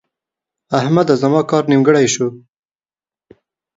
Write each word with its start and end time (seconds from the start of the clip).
احمده! 0.79 1.13
زما 1.21 1.41
کار 1.49 1.63
نیمګړی 1.71 2.07
شو. 2.13 2.27